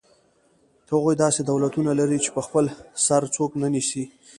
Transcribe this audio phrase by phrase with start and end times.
[0.91, 2.65] هغوی داسې دولتونه لري چې په خپل
[3.05, 4.03] سر څوک نه نیسي.